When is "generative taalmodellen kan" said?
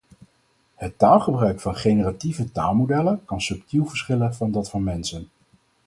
1.75-3.41